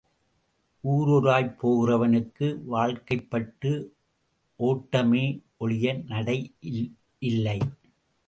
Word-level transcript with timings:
ஊரூராய்ப் 0.83 1.51
போகிறவனுக்கு 1.61 2.47
வாழ்க்கைப்பட்டு 2.71 3.71
ஓட்டமே 4.59 5.23
ஒழிய 5.57 5.93
நடை 6.07 6.37
இல்லை. 7.19 7.59